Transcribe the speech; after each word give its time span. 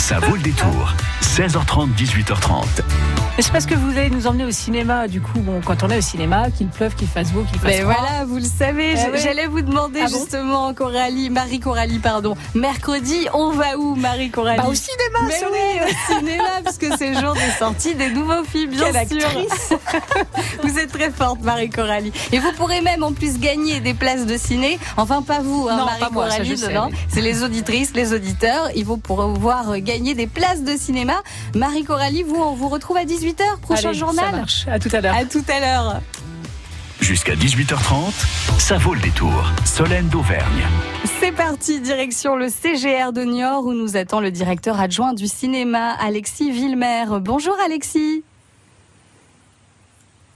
Ça 0.00 0.18
vaut 0.18 0.34
le 0.36 0.42
détour. 0.42 0.94
16h30, 1.22 1.94
18h30. 1.94 2.64
C'est 3.38 3.52
parce 3.52 3.64
que 3.64 3.74
vous 3.74 3.90
allez 3.96 4.10
nous 4.10 4.26
emmener 4.26 4.44
au 4.44 4.50
cinéma, 4.50 5.06
du 5.08 5.20
coup, 5.20 5.38
bon, 5.38 5.60
quand 5.64 5.82
on 5.82 5.88
est 5.90 5.98
au 5.98 6.02
cinéma, 6.02 6.50
qu'il 6.50 6.66
pleuve, 6.68 6.94
qu'il 6.94 7.06
fasse 7.08 7.30
beau, 7.32 7.42
qu'il 7.44 7.58
fasse 7.60 7.70
Mais 7.70 7.80
froid. 7.80 7.94
voilà, 7.98 8.24
vous 8.24 8.36
le 8.36 8.42
savez, 8.44 8.94
Eh 8.96 9.18
j'allais 9.18 9.46
vous 9.46 9.62
demander 9.62 10.00
Ah 10.04 10.08
bon 10.10 10.18
justement, 10.18 10.74
Coralie, 10.74 11.30
Marie 11.30 11.60
Coralie, 11.60 12.00
pardon. 12.00 12.34
Mercredi, 12.54 13.28
on 13.32 13.50
va 13.52 13.78
où, 13.78 13.94
Marie 13.94 14.30
Coralie 14.30 14.58
Bah, 14.58 14.68
au 14.68 14.74
cinéma, 14.74 15.20
Mais 15.26 15.38
Solène. 15.38 15.52
oui, 15.86 15.92
au 15.92 16.18
cinéma, 16.18 16.44
puisque 16.64 16.98
c'est 16.98 17.14
le 17.14 17.20
jour 17.20 17.34
des 17.34 17.50
sorties 17.58 17.94
des 17.94 18.10
nouveaux 18.10 18.44
films, 18.44 18.70
bien 18.72 18.84
Quelle 18.92 19.08
sûr. 19.20 19.26
actrice. 19.28 19.72
vous 20.64 20.78
êtes 20.78 20.92
très 20.92 21.10
forte, 21.10 21.40
Marie 21.42 21.70
Coralie. 21.70 22.12
Et 22.32 22.38
vous 22.40 22.52
pourrez 22.56 22.80
même 22.82 23.02
en 23.04 23.12
plus 23.12 23.38
gagner 23.38 23.80
des 23.80 23.94
places 23.94 24.26
de 24.26 24.36
ciné. 24.36 24.78
Enfin, 24.96 25.22
pas 25.22 25.40
vous, 25.40 25.68
hein, 25.70 25.76
Non, 25.78 25.84
Marie 25.86 26.00
pas 26.00 26.10
moi, 26.10 26.28
ça, 26.30 26.36
Coralie. 26.38 26.90
C'est 27.08 27.22
les 27.22 27.42
auditrices, 27.42 27.92
les 27.94 28.12
auditeurs. 28.12 28.68
Ils 28.74 28.84
vont 28.84 28.98
pouvoir 28.98 29.78
gagner 29.78 29.89
des 29.98 30.26
places 30.28 30.62
de 30.62 30.76
cinéma. 30.76 31.22
Marie 31.54 31.82
Coralie, 31.84 32.22
vous, 32.22 32.36
on 32.36 32.54
vous 32.54 32.68
retrouve 32.68 32.96
à 32.96 33.04
18h, 33.04 33.58
prochain 33.60 33.88
Allez, 33.88 33.98
Ça 33.98 34.06
journal. 34.06 34.36
marche. 34.36 34.66
À 34.68 34.78
tout 34.78 34.88
à 34.92 35.00
l'heure. 35.00 35.14
À 35.16 35.24
tout 35.24 35.44
à 35.48 35.60
l'heure. 35.60 36.00
Jusqu'à 37.00 37.34
18h30, 37.34 38.12
ça 38.58 38.78
vaut 38.78 38.94
le 38.94 39.00
détour. 39.00 39.32
Solène 39.64 40.08
d'Auvergne. 40.08 40.64
C'est 41.18 41.32
parti, 41.32 41.80
direction 41.80 42.36
le 42.36 42.48
CGR 42.48 43.12
de 43.12 43.22
Niort 43.24 43.64
où 43.64 43.72
nous 43.72 43.96
attend 43.96 44.20
le 44.20 44.30
directeur 44.30 44.78
adjoint 44.78 45.12
du 45.12 45.26
cinéma, 45.26 45.92
Alexis 46.00 46.52
Villemer. 46.52 47.06
Bonjour 47.20 47.56
Alexis. 47.64 48.22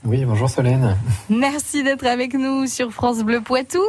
Oui, 0.05 0.23
bonjour 0.23 0.47
Solène. 0.47 0.95
Merci 1.29 1.81
d'être 1.81 2.05
avec 2.05 2.35
nous 2.35 2.67
sur 2.67 2.91
France 2.91 3.23
Bleu 3.23 3.41
Poitou. 3.41 3.81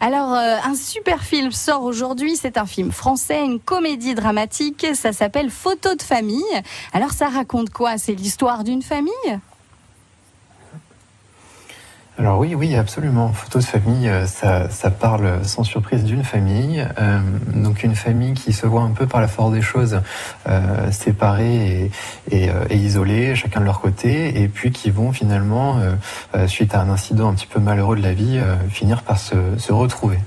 Alors, 0.00 0.32
euh, 0.32 0.56
un 0.64 0.76
super 0.76 1.24
film 1.24 1.50
sort 1.50 1.82
aujourd'hui. 1.82 2.36
C'est 2.36 2.58
un 2.58 2.66
film 2.66 2.92
français, 2.92 3.44
une 3.44 3.58
comédie 3.58 4.14
dramatique. 4.14 4.86
Ça 4.94 5.12
s'appelle 5.12 5.50
Photo 5.50 5.96
de 5.96 6.02
famille. 6.02 6.44
Alors, 6.92 7.10
ça 7.10 7.26
raconte 7.26 7.70
quoi? 7.70 7.98
C'est 7.98 8.14
l'histoire 8.14 8.62
d'une 8.62 8.82
famille? 8.82 9.40
Alors 12.16 12.38
oui, 12.38 12.54
oui, 12.54 12.76
absolument. 12.76 13.32
Photo 13.32 13.58
de 13.58 13.64
famille, 13.64 14.08
euh, 14.08 14.24
ça, 14.26 14.90
parle 14.90 15.44
sans 15.44 15.64
surprise 15.64 16.04
d'une 16.04 16.22
famille. 16.22 16.86
Euh, 17.00 17.18
donc 17.52 17.82
une 17.82 17.96
famille 17.96 18.34
qui 18.34 18.52
se 18.52 18.66
voit 18.66 18.82
un 18.82 18.92
peu 18.92 19.08
par 19.08 19.20
la 19.20 19.26
force 19.26 19.52
des 19.52 19.62
choses, 19.62 20.00
euh, 20.48 20.92
séparée 20.92 21.90
et, 22.30 22.50
isolée, 22.70 23.34
chacun 23.34 23.58
de 23.58 23.64
leur 23.64 23.80
côté, 23.80 24.40
et 24.40 24.46
puis 24.46 24.70
qui 24.70 24.90
vont 24.90 25.10
finalement, 25.12 25.78
suite 26.46 26.74
à 26.74 26.80
un 26.82 26.88
incident 26.88 27.30
un 27.30 27.34
petit 27.34 27.46
peu 27.46 27.58
malheureux 27.58 27.96
de 27.96 28.02
la 28.02 28.12
vie, 28.12 28.40
finir 28.68 29.02
par 29.02 29.18
se, 29.18 29.72
retrouver. 29.72 30.18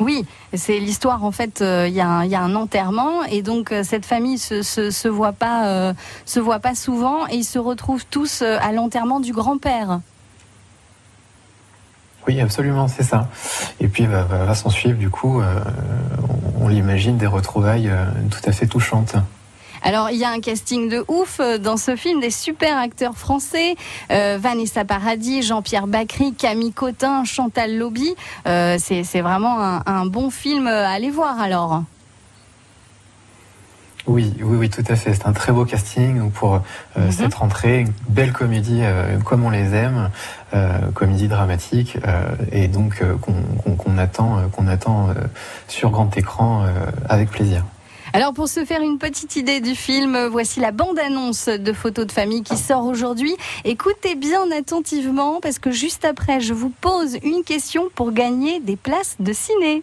Oui, 0.00 0.24
c'est 0.54 0.78
l'histoire 0.78 1.24
en 1.24 1.30
fait. 1.30 1.60
Il 1.60 1.92
y, 1.92 2.00
a 2.00 2.08
un- 2.08 2.54
enterrement 2.54 3.22
et 3.24 3.42
donc 3.42 3.74
cette 3.82 4.06
famille 4.06 4.38
se, 4.38 5.08
voit 5.08 5.32
pas 5.32 5.92
se 6.24 6.40
voit 6.40 6.60
pas 6.60 6.74
souvent 6.74 7.26
et 7.28 7.36
ils 7.36 7.44
se 7.44 7.58
retrouvent 7.58 8.06
tous 8.06 8.42
à 8.42 8.72
l'enterrement 8.72 9.20
du 9.20 9.32
grand-père. 9.32 10.00
Oui, 12.26 12.40
absolument, 12.40 12.88
c'est 12.88 13.02
ça. 13.02 13.28
Et 13.80 13.88
puis 13.88 14.06
va, 14.06 14.54
s'en 14.54 14.70
suivre 14.70 14.98
du 14.98 15.10
coup, 15.10 15.40
euh, 15.40 15.60
on, 16.60 16.68
l'imagine, 16.68 17.18
des 17.18 17.26
retrouvailles 17.26 17.88
euh, 17.88 18.06
tout 18.30 18.48
à 18.48 18.52
fait 18.52 18.66
touchantes. 18.66 19.14
Alors 19.82 20.08
il 20.08 20.16
y 20.16 20.24
a 20.24 20.30
un 20.30 20.40
casting 20.40 20.88
de 20.88 21.04
ouf 21.08 21.40
euh, 21.40 21.58
dans 21.58 21.76
ce 21.76 21.94
film, 21.94 22.20
des 22.20 22.30
super 22.30 22.78
acteurs 22.78 23.16
français, 23.18 23.74
Vanessa 24.08 24.84
Paradis, 24.86 25.42
Jean-Pierre 25.42 25.86
Bacry, 25.86 26.32
Camille 26.32 26.72
Cotin, 26.72 27.24
Chantal 27.24 27.76
Lobby. 27.76 28.14
C'est 28.46 29.04
c'est 29.04 29.20
vraiment 29.20 29.60
un, 29.60 29.82
un 29.84 30.06
bon 30.06 30.30
film 30.30 30.66
à 30.66 30.90
aller 30.90 31.10
voir 31.10 31.38
alors. 31.40 31.82
Oui, 34.06 34.34
oui, 34.40 34.56
oui, 34.58 34.70
tout 34.70 34.84
à 34.88 34.96
fait. 34.96 35.14
C'est 35.14 35.26
un 35.26 35.32
très 35.32 35.50
beau 35.50 35.64
casting 35.64 36.30
pour 36.30 36.56
euh, 36.56 36.58
Mhm. 36.96 37.12
cette 37.12 37.34
rentrée, 37.34 37.80
une 37.80 37.92
belle 38.08 38.32
comédie 38.32 38.80
euh, 38.82 39.18
comme 39.18 39.44
on 39.44 39.50
les 39.50 39.74
aime, 39.74 40.10
euh, 40.52 40.78
comédie 40.94 41.26
dramatique 41.28 41.96
et 42.52 42.68
donc 42.68 43.02
qu'on 43.20 43.98
attend, 43.98 44.48
qu'on 44.52 44.66
attend 44.68 45.08
sur 45.68 45.90
grand 45.90 46.14
écran 46.16 46.64
avec 47.08 47.30
plaisir. 47.30 47.64
Alors 48.12 48.32
pour 48.32 48.46
se 48.48 48.64
faire 48.64 48.80
une 48.82 48.98
petite 48.98 49.34
idée 49.36 49.60
du 49.60 49.74
film, 49.74 50.26
voici 50.30 50.60
la 50.60 50.70
bande-annonce 50.70 51.48
de 51.48 51.72
photos 51.72 52.06
de 52.06 52.12
famille 52.12 52.42
qui 52.42 52.56
sort 52.56 52.84
aujourd'hui. 52.84 53.34
Écoutez 53.64 54.14
bien 54.14 54.50
attentivement 54.56 55.40
parce 55.40 55.58
que 55.58 55.72
juste 55.72 56.04
après, 56.04 56.40
je 56.40 56.52
vous 56.54 56.70
pose 56.80 57.16
une 57.24 57.42
question 57.42 57.84
pour 57.94 58.12
gagner 58.12 58.60
des 58.60 58.76
places 58.76 59.16
de 59.18 59.32
ciné. 59.32 59.82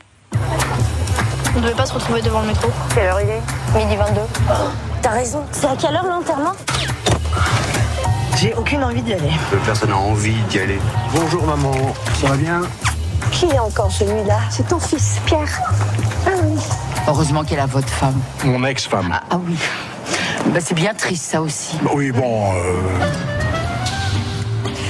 On 1.56 1.59
devait 1.59 1.73
pas 1.73 1.85
se 1.85 1.94
retrouver 1.94 2.22
devant 2.22 2.41
le 2.41 2.47
métro. 2.47 2.69
Quelle 2.95 3.07
heure 3.07 3.19
il 3.22 3.29
est 3.29 3.84
Midi 3.84 3.95
22. 3.95 4.22
T'as 5.01 5.09
raison. 5.09 5.44
C'est 5.51 5.67
à 5.67 5.75
quelle 5.75 5.95
heure 5.95 6.06
l'enterrement 6.06 6.53
J'ai 8.38 8.53
aucune 8.53 8.84
envie 8.84 9.01
d'y 9.01 9.13
aller. 9.13 9.31
Personne 9.66 9.89
n'a 9.89 9.97
envie 9.97 10.35
d'y 10.50 10.59
aller. 10.59 10.79
Bonjour 11.13 11.45
maman, 11.45 11.73
ça 12.22 12.28
va 12.28 12.35
bien 12.38 12.62
Qui 13.31 13.45
est 13.47 13.59
encore 13.59 13.91
celui-là 13.91 14.39
C'est 14.50 14.67
ton 14.67 14.79
fils, 14.79 15.19
Pierre. 15.25 15.59
Ah 16.25 16.29
oui. 16.44 16.59
Heureusement 17.07 17.44
qu'elle 17.44 17.59
a 17.59 17.66
votre 17.66 17.89
femme. 17.89 18.19
Mon 18.45 18.63
ex-femme. 18.63 19.09
Ah, 19.12 19.22
ah 19.31 19.39
oui. 19.45 19.57
Bah, 20.47 20.59
c'est 20.62 20.75
bien 20.75 20.94
triste 20.94 21.25
ça 21.31 21.41
aussi. 21.41 21.78
Oui, 21.94 22.12
bon, 22.12 22.53
euh, 22.53 23.06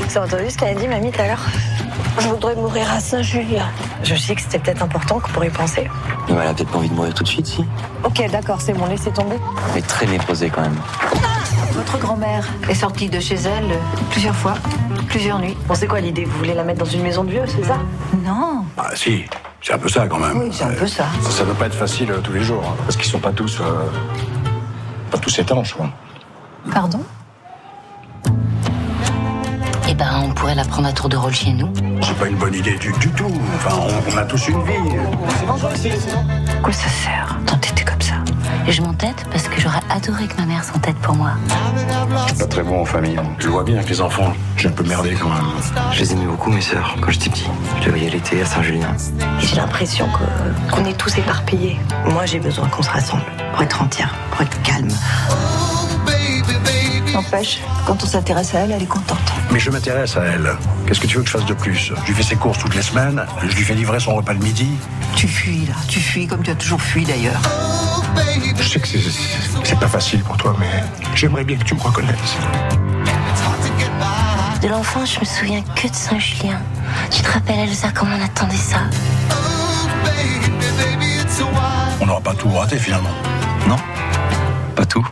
Vous 0.08 0.18
avez 0.18 0.28
entendu 0.28 0.50
ce 0.50 0.58
qu'elle 0.58 0.78
a 0.78 0.80
dit, 0.80 0.88
mamie, 0.88 1.12
tout 1.12 1.22
à 1.22 1.28
l'heure 1.28 1.46
Je 2.20 2.28
voudrais 2.28 2.56
mourir 2.56 2.92
à 2.92 3.00
Saint-Julien. 3.00 3.66
Je 4.04 4.16
sais 4.16 4.36
que 4.36 4.42
c'était 4.42 4.60
peut-être 4.60 4.84
important 4.84 5.20
qu'on 5.20 5.32
pourrait 5.32 5.48
y 5.48 5.52
penser. 5.52 5.90
Elle 6.30 6.38
a 6.38 6.54
peut-être 6.54 6.70
pas 6.70 6.78
envie 6.78 6.90
de 6.90 6.94
mourir 6.94 7.14
tout 7.14 7.24
de 7.24 7.28
suite, 7.28 7.48
si. 7.48 7.66
Ok, 8.04 8.24
d'accord, 8.32 8.60
c'est 8.62 8.74
bon, 8.74 8.86
laissez 8.86 9.12
tomber. 9.12 9.38
Mais 9.74 9.82
très 9.82 10.06
méposée 10.06 10.50
quand 10.50 10.62
même. 10.62 10.78
Votre 11.74 11.98
grand-mère 11.98 12.48
est 12.70 12.76
sortie 12.76 13.10
de 13.10 13.20
chez 13.20 13.36
elle 13.36 13.72
euh, 13.72 13.78
plusieurs 14.12 14.36
fois, 14.36 14.56
plusieurs 15.08 15.40
nuits. 15.40 15.56
Bon, 15.68 15.74
c'est 15.74 15.88
quoi 15.88 16.02
l'idée? 16.02 16.26
Vous 16.26 16.38
voulez 16.38 16.54
la 16.54 16.64
mettre 16.64 16.80
dans 16.80 16.90
une 16.90 17.02
maison 17.02 17.24
de 17.24 17.32
vieux, 17.32 17.44
c'est 17.48 17.64
ça? 17.66 17.78
Non, 18.24 18.66
ah 18.78 18.90
si, 18.94 19.24
c'est 19.62 19.74
un 19.74 19.78
peu 19.78 19.88
ça 19.88 20.06
quand 20.08 20.20
même. 20.20 20.38
oui, 20.38 20.50
c'est 20.52 20.66
un 20.66 20.74
peu 20.74 20.86
ça. 20.88 21.06
Ça, 21.22 21.32
ça 21.32 21.46
doit 21.46 21.56
pas 21.56 21.68
être 21.68 21.76
facile 21.76 22.12
euh, 22.12 22.20
tous 22.20 22.34
les 22.34 22.44
jours, 22.44 22.62
hein, 22.68 22.76
parce 22.86 22.98
qu'ils 22.98 23.10
sont 23.10 23.20
pas 23.20 23.32
tous, 23.32 23.62
euh, 23.62 23.86
pas 25.10 25.18
tous 25.18 25.40
étanches, 25.40 25.74
quoi. 25.74 25.90
Pardon? 26.74 27.02
Eh 29.88 29.94
ben, 29.94 30.24
on 30.24 30.34
pourrait 30.34 30.56
la 30.56 30.66
prendre 30.66 30.88
à 30.90 30.92
tour 30.94 31.08
de 31.08 31.16
rôle 31.16 31.34
chez 31.34 31.54
nous. 31.54 31.72
C'est 32.02 32.18
pas 32.18 32.28
une 32.28 32.36
bonne 32.36 32.54
idée 32.54 32.76
du, 32.78 32.92
du 32.94 33.10
tout. 33.12 33.32
Enfin, 33.56 33.76
on, 33.78 34.14
on 34.14 34.18
a 34.18 34.24
tous 34.26 34.48
une 34.48 34.62
vie. 34.64 34.98
Quoi 36.64 36.74
ça 36.74 36.90
sert 36.90 37.38
T'entêter 37.46 37.84
comme 37.84 38.02
ça 38.02 38.16
Et 38.68 38.72
je 38.72 38.82
m'entête 38.82 39.26
parce 39.32 39.48
que 39.48 39.60
j'aurais 39.62 39.80
adoré 39.90 40.28
que 40.28 40.36
ma 40.38 40.46
mère 40.46 40.64
s'entête 40.64 40.96
pour 40.98 41.16
moi. 41.16 41.32
Je 42.24 42.28
suis 42.28 42.36
pas 42.38 42.48
très 42.48 42.64
bon 42.64 42.82
en 42.82 42.86
famille. 42.86 43.18
hein. 43.18 43.24
Je 43.40 43.48
vois 43.48 43.64
bien 43.64 43.76
avec 43.78 43.90
les 43.90 44.02
enfants. 44.02 44.34
J'ai 44.58 44.68
un 44.68 44.72
peu 44.72 44.84
merdé 44.84 45.14
quand 45.20 45.30
même. 45.30 45.42
Je 45.92 46.00
les 46.00 46.14
aimais 46.14 46.26
beaucoup, 46.26 46.52
mes 46.52 46.62
sœurs, 46.62 46.96
quand 47.02 47.12
j'étais 47.12 47.30
petit. 47.30 47.48
Je 47.80 47.86
les 47.86 47.90
voyais 47.92 48.10
l'été 48.10 48.42
à 48.42 48.46
Saint-Julien. 48.46 48.90
Et 49.42 49.46
J'ai 49.46 49.56
l'impression 49.56 50.08
que- 50.10 50.72
qu'on 50.76 50.86
est 50.86 50.98
tous 50.98 51.18
éparpillés. 51.18 51.80
Moi, 52.06 52.26
j'ai 52.26 52.40
besoin 52.40 52.68
qu'on 52.70 52.84
se 52.84 52.90
rassemble 52.90 53.24
pour 53.54 53.62
être 53.64 53.82
entière, 53.82 54.14
pour 54.32 54.42
être 54.42 54.62
calme. 54.64 54.90
N'empêche, 57.14 57.60
quand 57.86 58.02
on 58.04 58.06
s'intéresse 58.06 58.56
à 58.56 58.60
elle, 58.60 58.72
elle 58.72 58.84
est 58.84 58.86
contente. 58.86 59.31
Mais 59.52 59.60
je 59.60 59.70
m'intéresse 59.70 60.16
à 60.18 60.24
elle. 60.24 60.56
Qu'est-ce 60.88 61.00
que 61.00 61.08
tu 61.08 61.18
veux 61.18 61.24
que 61.24 61.28
je 61.30 61.38
fasse 61.38 61.46
de 61.46 61.54
plus? 61.54 61.76
Je 61.76 62.08
lui 62.08 62.14
fais 62.14 62.24
ses 62.24 62.36
courses 62.36 62.60
toutes 62.60 62.76
les 62.76 62.82
semaines. 62.82 63.26
Je 63.42 63.56
lui 63.56 63.64
fais 63.64 63.74
livrer 63.74 64.00
son 64.00 64.16
repas 64.16 64.34
le 64.34 64.40
midi. 64.40 64.70
Tu 65.16 65.28
fuis 65.28 65.66
là, 65.68 65.76
tu 65.88 66.00
fuis 66.00 66.26
comme 66.28 66.42
tu 66.42 66.52
as 66.52 66.56
toujours 66.56 66.82
fui 66.82 67.04
d'ailleurs. 67.04 67.42
Je 68.58 68.64
sais 68.64 68.80
que 68.80 68.88
c'est- 68.88 69.80
pas 69.80 69.88
facile 69.88 70.22
pour 70.22 70.38
toi, 70.38 70.56
mais 70.60 70.84
j'aimerais 71.16 71.44
bien 71.44 71.58
que 71.58 71.64
tu 71.64 71.74
me 71.76 71.82
reconnaisses. 71.82 72.38
De 74.62 74.68
l'enfance, 74.68 75.16
je 75.16 75.20
me 75.22 75.26
souviens 75.26 75.62
que 75.76 75.88
de 75.88 75.94
Saint-Julien. 75.96 76.60
Tu 77.10 77.22
te 77.24 77.32
rappelles, 77.32 77.60
Elsa, 77.68 77.88
comment 77.94 78.16
on 78.20 78.24
attendait 78.24 78.56
ça? 78.56 78.78
On 82.00 82.06
n'aura 82.06 82.22
pas 82.22 82.34
tout 82.36 82.50
raté 82.50 82.78
finalement. 82.78 83.10
Non? 83.68 83.78
Pas 84.76 84.86
tout? 84.86 85.06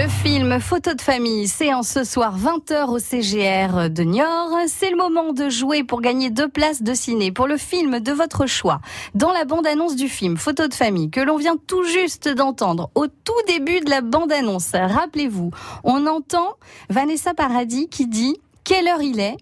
Le 0.00 0.06
film 0.06 0.60
Photo 0.60 0.94
de 0.94 1.00
famille 1.00 1.48
séance 1.48 1.88
ce 1.88 2.04
soir 2.04 2.38
20h 2.38 2.84
au 2.88 3.00
CGR 3.00 3.90
de 3.90 4.04
Niort. 4.04 4.56
C'est 4.68 4.90
le 4.90 4.96
moment 4.96 5.32
de 5.32 5.48
jouer 5.48 5.82
pour 5.82 6.00
gagner 6.02 6.30
deux 6.30 6.46
places 6.46 6.82
de 6.84 6.94
ciné 6.94 7.32
pour 7.32 7.48
le 7.48 7.56
film 7.56 7.98
de 7.98 8.12
votre 8.12 8.46
choix. 8.46 8.80
Dans 9.16 9.32
la 9.32 9.44
bande-annonce 9.44 9.96
du 9.96 10.08
film 10.08 10.36
Photo 10.36 10.68
de 10.68 10.74
famille 10.74 11.10
que 11.10 11.18
l'on 11.18 11.36
vient 11.36 11.56
tout 11.66 11.82
juste 11.82 12.28
d'entendre 12.28 12.92
au 12.94 13.08
tout 13.08 13.42
début 13.48 13.80
de 13.80 13.90
la 13.90 14.00
bande-annonce, 14.00 14.70
rappelez-vous, 14.70 15.50
on 15.82 16.06
entend 16.06 16.54
Vanessa 16.88 17.34
Paradis 17.34 17.88
qui 17.88 18.06
dit 18.06 18.36
quelle 18.62 18.86
heure 18.86 19.02
il 19.02 19.18
est? 19.18 19.36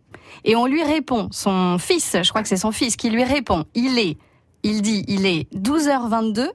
Et 0.46 0.56
on 0.56 0.64
lui 0.64 0.82
répond, 0.82 1.28
son 1.32 1.76
fils, 1.76 2.16
je 2.22 2.30
crois 2.30 2.40
que 2.40 2.48
c'est 2.48 2.56
son 2.56 2.72
fils 2.72 2.96
qui 2.96 3.10
lui 3.10 3.24
répond, 3.24 3.66
il 3.74 3.98
est, 3.98 4.16
il 4.62 4.80
dit, 4.80 5.04
il 5.06 5.26
est 5.26 5.52
12h22 5.54 6.48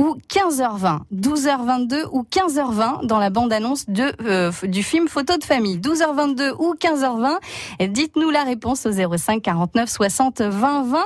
ou 0.00 0.16
15h20 0.32 1.00
12h22 1.14 2.06
ou 2.10 2.22
15h20 2.22 3.04
dans 3.04 3.18
la 3.18 3.28
bande-annonce 3.28 3.84
de, 3.86 4.14
euh, 4.24 4.50
du 4.62 4.82
film 4.82 5.08
Photo 5.08 5.36
de 5.36 5.44
famille. 5.44 5.76
12h22 5.76 6.54
ou 6.58 6.74
15h20. 6.74 7.36
Et 7.80 7.88
Dites-nous 7.88 8.30
la 8.30 8.44
réponse 8.44 8.86
au 8.86 8.92
05 8.92 9.42
49 9.42 9.90
60 9.90 10.40
20 10.40 10.84
20. 10.84 10.98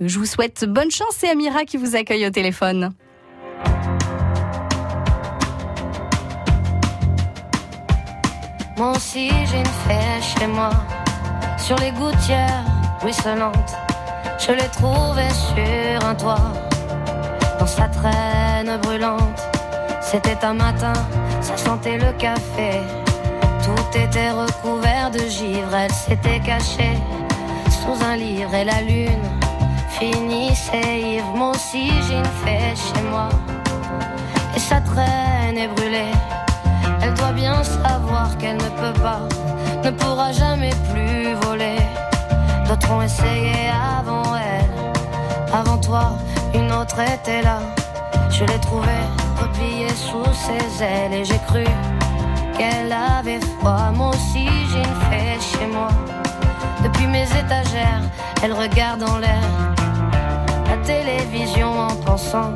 Je 0.00 0.18
vous 0.18 0.24
souhaite 0.24 0.64
bonne 0.64 0.90
chance. 0.90 1.14
C'est 1.18 1.28
Amira 1.28 1.64
qui 1.64 1.76
vous 1.76 1.94
accueille 1.94 2.26
au 2.26 2.30
téléphone. 2.30 2.94
Sur 11.58 11.76
les 11.76 11.90
gouttières 11.92 12.64
ruisselantes. 13.02 13.76
Je 14.38 14.52
l'ai 14.52 14.68
sur 14.72 16.04
un 16.04 16.14
toit, 16.14 16.52
dans 17.62 17.68
sa 17.68 17.86
traîne 17.86 18.76
brûlante. 18.82 19.40
C'était 20.00 20.44
un 20.44 20.54
matin, 20.54 20.94
ça 21.40 21.56
sentait 21.56 21.96
le 21.96 22.10
café. 22.18 22.70
Tout 23.64 23.98
était 24.04 24.32
recouvert 24.32 25.12
de 25.12 25.20
givre, 25.28 25.72
elle 25.72 25.92
s'était 25.92 26.40
cachée 26.40 26.98
sous 27.70 28.04
un 28.04 28.16
livre 28.16 28.52
et 28.52 28.64
la 28.64 28.80
lune 28.80 29.26
finissait 29.90 31.02
ivre. 31.14 31.32
Moi 31.36 31.50
aussi 31.50 31.92
j'ai 32.04 32.18
une 32.24 32.34
fée 32.42 32.74
chez 32.74 33.02
moi, 33.12 33.28
et 34.56 34.58
sa 34.58 34.80
traîne 34.80 35.56
est 35.56 35.68
brûlée. 35.68 36.14
Elle 37.00 37.14
doit 37.14 37.36
bien 37.44 37.62
savoir 37.62 38.36
qu'elle 38.38 38.56
ne 38.56 38.72
peut 38.82 38.98
pas, 39.00 39.22
ne 39.84 39.90
pourra 39.90 40.32
jamais 40.32 40.74
plus 40.92 41.34
voler. 41.46 41.78
D'autres 42.66 42.90
ont 42.90 43.02
essayé 43.02 43.70
avant 44.00 44.34
elle, 44.34 45.54
avant 45.54 45.78
toi, 45.78 46.16
une 46.54 46.72
autre 46.72 46.98
était 47.00 47.42
là. 47.42 47.58
Je 48.30 48.44
l'ai 48.44 48.58
trouvée 48.60 49.04
repliée 49.40 49.88
sous 49.88 50.32
ses 50.32 50.84
ailes 50.84 51.12
et 51.12 51.24
j'ai 51.24 51.38
cru 51.48 51.64
qu'elle 52.56 52.92
avait 52.92 53.40
froid. 53.40 53.90
Moi 53.94 54.10
aussi 54.10 54.46
j'ai 54.70 54.78
une 54.78 55.00
fée 55.08 55.38
chez 55.40 55.66
moi. 55.66 55.88
Depuis 56.82 57.06
mes 57.06 57.24
étagères, 57.24 58.02
elle 58.42 58.52
regarde 58.52 59.02
en 59.02 59.18
l'air 59.18 59.48
la 60.68 60.76
télévision 60.78 61.70
en 61.78 61.94
pensant 61.96 62.52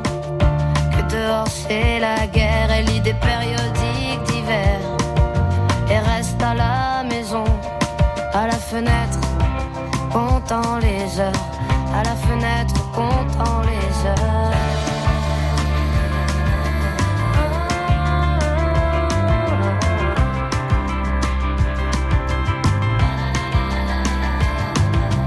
que 0.91 1.15
dehors 1.15 1.47
c'est 1.47 1.99
la 1.99 2.27
guerre. 2.27 2.69
Elle 2.71 2.85
lit 2.85 3.01
des 3.01 3.13
périodiques 3.13 4.23
d'hiver 4.25 4.79
et 5.89 5.99
reste 5.99 6.41
à 6.41 6.53
la 6.53 7.03
maison, 7.03 7.45
à 8.33 8.47
la 8.47 8.59
fenêtre, 8.71 9.19
comptant 10.11 10.77
les 10.81 11.19
heures, 11.19 11.45
à 11.95 12.03
la 12.03 12.15
fenêtre, 12.15 12.66
comptant 12.97 13.61
les 13.61 13.93
heures. 14.09 14.51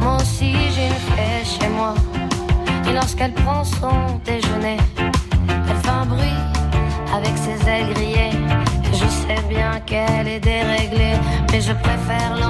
Moi 0.03 0.17
aussi 0.17 0.53
j'ai 0.75 0.87
une 0.89 1.03
fée 1.11 1.45
chez 1.45 1.69
moi. 1.69 1.95
Et 2.89 2.93
lorsqu'elle 2.93 3.35
prend 3.35 3.63
son 3.63 4.19
déjeuner, 4.25 4.79
elle 4.99 5.77
fait 5.85 5.97
un 6.03 6.07
bruit 6.07 6.43
avec 7.15 7.35
ses 7.45 7.59
ailes 7.69 7.95
grillées. 7.95 8.37
Je 8.93 9.07
sais 9.21 9.43
bien 9.49 9.79
qu'elle 9.87 10.27
est 10.27 10.41
déréglée, 10.41 11.19
mais 11.53 11.61
je 11.61 11.73
préfère 11.73 12.31
l'embrasser 12.31 12.50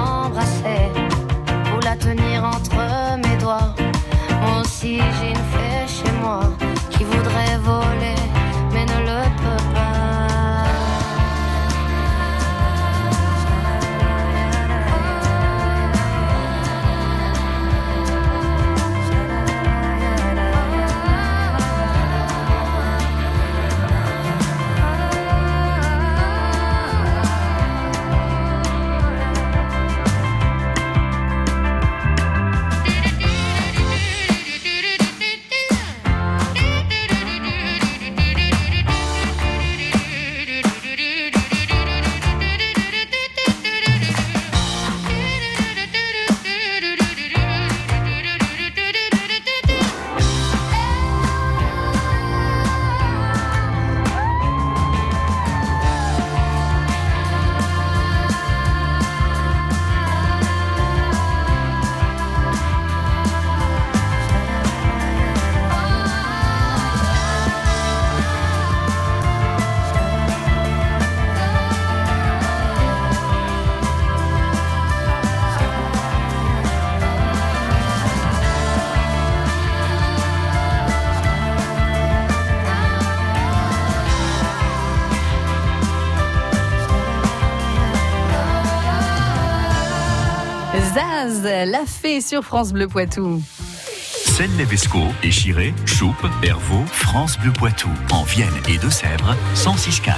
la 91.71 91.85
fée 91.85 92.19
sur 92.19 92.43
France 92.43 92.73
Bleu 92.73 92.87
Poitou. 92.89 93.41
Celle-Levesco, 93.47 94.99
Échiré, 95.23 95.73
Choupe, 95.85 96.25
Hervaux, 96.43 96.83
France 96.87 97.39
Bleu 97.39 97.53
Poitou, 97.53 97.87
en 98.11 98.23
Vienne 98.23 98.49
et 98.69 98.77
Deux-Sèvres, 98.77 99.35
106.4. 99.55 100.11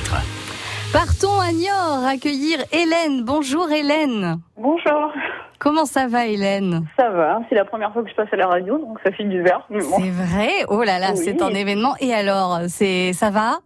Partons 0.91 1.39
à 1.39 1.51
Niort 1.51 2.05
accueillir 2.07 2.57
Hélène. 2.71 3.23
Bonjour 3.23 3.69
Hélène. 3.71 4.39
Bonjour. 4.57 5.11
Comment 5.59 5.85
ça 5.85 6.07
va 6.07 6.25
Hélène? 6.25 6.87
Ça 6.97 7.09
va, 7.11 7.39
c'est 7.49 7.55
la 7.55 7.65
première 7.65 7.93
fois 7.93 8.03
que 8.03 8.09
je 8.09 8.15
passe 8.15 8.29
à 8.31 8.35
la 8.35 8.47
radio, 8.47 8.79
donc 8.79 8.97
ça 9.03 9.11
fait 9.11 9.23
du 9.23 9.43
bon. 9.43 9.51
C'est 9.69 10.09
vrai? 10.09 10.49
Oh 10.69 10.83
là 10.83 10.97
là, 10.99 11.11
Oui. 11.11 11.21
c'est 11.23 11.39
un 11.41 11.49
événement. 11.49 11.93
Et 11.99 12.13
alors, 12.13 12.61
c'est 12.67 13.13
ça 13.13 13.29
va? 13.29 13.59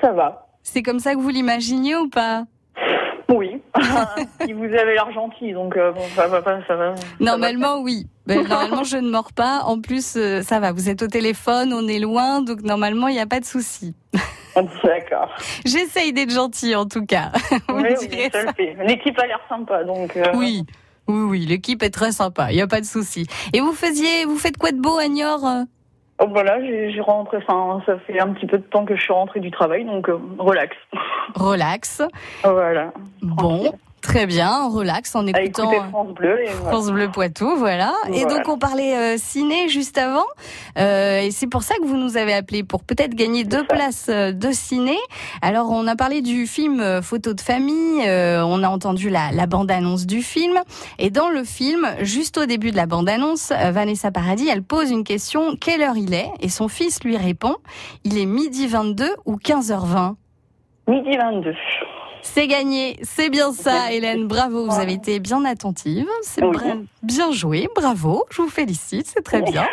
Ça 0.00 0.12
va. 0.12 0.46
C'est 0.62 0.82
comme 0.82 0.98
ça 1.00 1.14
que 1.14 1.20
vous 1.20 1.28
l'imaginiez 1.28 1.96
ou 1.96 2.08
pas? 2.08 2.44
Oui. 3.76 3.82
si 4.46 4.52
vous 4.52 4.64
avez 4.64 4.94
l'air 4.94 5.10
gentil, 5.12 5.52
donc 5.52 5.76
euh, 5.76 5.92
bon, 5.92 6.02
ça 6.14 6.26
va 6.28 6.42
pas, 6.42 6.58
ça 6.66 6.76
va. 6.76 6.94
Normalement, 7.20 7.78
oui. 7.80 8.06
Ben, 8.26 8.46
normalement, 8.46 8.82
je 8.84 8.96
ne 8.96 9.08
mords 9.10 9.32
pas. 9.32 9.60
En 9.64 9.80
plus, 9.80 10.14
euh, 10.16 10.42
ça 10.42 10.58
va. 10.60 10.72
Vous 10.72 10.88
êtes 10.88 11.02
au 11.02 11.06
téléphone, 11.06 11.72
on 11.72 11.86
est 11.86 11.98
loin, 12.00 12.42
donc 12.42 12.62
normalement, 12.62 13.08
il 13.08 13.14
n'y 13.14 13.20
a 13.20 13.26
pas 13.26 13.40
de 13.40 13.44
souci. 13.44 13.94
D'accord. 14.82 15.28
J'essaye 15.64 16.12
d'être 16.12 16.30
gentille, 16.32 16.74
en 16.74 16.86
tout 16.86 17.04
cas. 17.04 17.30
Vous 17.68 17.76
Oui, 17.76 17.94
oui, 18.00 18.08
direz 18.08 18.30
ça 18.32 18.42
le 18.42 18.52
fait. 18.56 18.76
L'équipe 18.86 19.18
a 19.18 19.26
l'air 19.26 19.40
sympa, 19.48 19.84
donc. 19.84 20.16
euh, 20.16 20.24
Oui, 20.34 20.64
oui, 21.08 21.20
oui. 21.28 21.46
L'équipe 21.46 21.82
est 21.82 21.90
très 21.90 22.10
sympa. 22.12 22.50
Il 22.50 22.56
n'y 22.56 22.62
a 22.62 22.66
pas 22.66 22.80
de 22.80 22.86
souci. 22.86 23.26
Et 23.52 23.60
vous 23.60 23.72
faisiez, 23.74 24.24
vous 24.24 24.38
faites 24.38 24.56
quoi 24.56 24.72
de 24.72 24.80
beau 24.80 24.96
à 24.96 25.08
Niort? 25.08 25.44
Oh, 26.18 26.26
voilà, 26.28 26.60
j'ai 26.60 26.90
j'ai 26.90 27.00
rentré, 27.00 27.38
enfin, 27.38 27.82
ça 27.86 27.98
fait 27.98 28.18
un 28.20 28.32
petit 28.32 28.46
peu 28.46 28.58
de 28.58 28.62
temps 28.64 28.84
que 28.84 28.96
je 28.96 29.02
suis 29.02 29.12
rentrée 29.12 29.40
du 29.40 29.50
travail, 29.50 29.84
donc 29.84 30.08
euh, 30.08 30.18
relax. 30.38 30.76
Relax. 31.34 32.02
Voilà. 32.42 32.92
Bon, 33.22 33.72
très 34.06 34.26
bien. 34.26 34.68
Relax 34.68 35.14
en 35.14 35.26
À 35.26 35.42
écoutant. 35.42 35.70
France 35.90 36.14
Bleu 36.14 36.40
et 36.42 36.50
voilà. 36.50 36.70
France 36.70 36.90
Bleu 36.90 37.10
Poitou, 37.10 37.56
voilà. 37.56 37.92
Et 38.12 38.24
donc 38.24 38.48
on 38.48 38.58
parlait 38.58 38.96
euh, 38.96 39.16
ciné 39.18 39.68
juste 39.68 39.98
avant, 39.98 40.24
Euh, 40.78 41.20
et 41.20 41.30
c'est 41.30 41.46
pour 41.46 41.62
ça 41.62 41.74
que 41.76 41.84
vous 41.86 41.96
nous 41.96 42.16
avez 42.16 42.32
appelé 42.34 42.62
pour 42.62 42.84
peut-être 42.84 43.14
gagner 43.14 43.44
deux 43.44 43.64
places 43.66 44.06
euh, 44.08 44.32
de 44.32 44.50
ciné. 44.52 44.96
Alors 45.42 45.70
on 45.70 45.86
a 45.86 45.96
parlé 45.96 46.20
du 46.22 46.46
film 46.46 47.02
Photo 47.02 47.32
de 47.34 47.40
famille, 47.40 48.02
euh, 48.06 48.42
on 48.44 48.62
a 48.62 48.68
entendu 48.68 49.08
la, 49.10 49.32
la 49.32 49.46
bande-annonce 49.46 50.06
du 50.06 50.22
film, 50.22 50.58
et 50.98 51.10
dans 51.10 51.28
le 51.28 51.44
film, 51.44 51.86
juste 52.00 52.38
au 52.38 52.46
début 52.46 52.70
de 52.70 52.76
la 52.76 52.86
bande-annonce, 52.86 53.52
Vanessa 53.72 54.10
Paradis, 54.10 54.48
elle 54.48 54.62
pose 54.62 54.90
une 54.90 55.04
question 55.04 55.56
quelle 55.56 55.82
heure 55.82 55.96
il 55.96 56.14
est? 56.14 56.30
Et 56.40 56.48
son 56.48 56.68
fils 56.68 57.02
lui 57.04 57.16
répond 57.16 57.56
il 58.04 58.18
est 58.18 58.26
midi 58.26 58.66
22 58.66 59.08
ou 59.24 59.36
15h20. 59.36 60.14
Midi 60.88 61.16
22. 61.16 61.52
C'est 62.34 62.48
gagné, 62.48 62.98
c'est 63.02 63.30
bien 63.30 63.52
ça, 63.52 63.92
Hélène. 63.92 64.26
Bravo, 64.26 64.66
vous 64.66 64.78
avez 64.78 64.92
été 64.92 65.20
bien 65.20 65.44
attentive. 65.44 66.06
C'est 66.22 66.42
bien 67.02 67.32
joué, 67.32 67.68
bravo. 67.74 68.24
Je 68.30 68.42
vous 68.42 68.48
félicite, 68.48 69.06
c'est 69.06 69.22
très 69.22 69.42
bien. 69.42 69.66